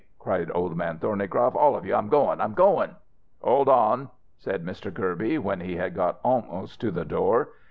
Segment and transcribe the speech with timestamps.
[0.17, 1.55] cried Old Man Thornycroft.
[1.55, 1.93] "All of you!
[1.93, 2.95] I'm goin' I'm goin'!"
[3.43, 4.91] "Hold on!" said Mr.
[4.91, 7.49] Kirby, when he had got almost to the door.